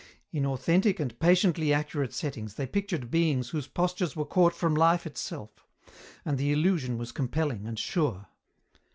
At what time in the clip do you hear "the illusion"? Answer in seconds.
6.39-6.97